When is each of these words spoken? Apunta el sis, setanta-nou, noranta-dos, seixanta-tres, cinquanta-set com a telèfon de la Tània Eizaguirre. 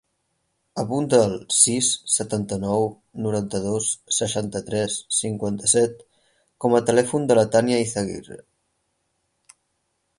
Apunta 0.83 1.17
el 1.25 1.33
sis, 1.57 1.89
setanta-nou, 2.13 2.87
noranta-dos, 3.27 3.91
seixanta-tres, 4.19 4.95
cinquanta-set 5.21 6.01
com 6.65 6.77
a 6.77 6.83
telèfon 6.91 7.27
de 7.33 7.37
la 7.41 7.49
Tània 7.57 7.77
Eizaguirre. 7.85 8.41